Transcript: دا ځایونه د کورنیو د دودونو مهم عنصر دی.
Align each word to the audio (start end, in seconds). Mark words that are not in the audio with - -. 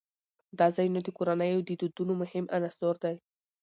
دا 0.59 0.67
ځایونه 0.75 0.99
د 1.03 1.09
کورنیو 1.17 1.65
د 1.67 1.71
دودونو 1.79 2.13
مهم 2.21 2.45
عنصر 2.55 2.95
دی. 3.03 3.15